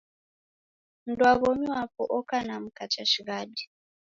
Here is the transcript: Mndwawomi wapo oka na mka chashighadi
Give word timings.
Mndwawomi 1.05 1.67
wapo 1.73 2.03
oka 2.17 2.37
na 2.47 2.55
mka 2.63 2.83
chashighadi 2.93 3.63